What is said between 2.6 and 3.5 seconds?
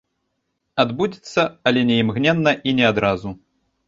і не адразу.